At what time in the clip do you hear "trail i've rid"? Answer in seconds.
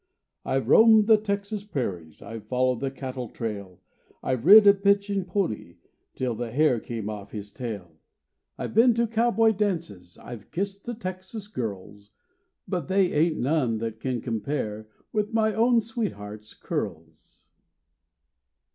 3.29-4.65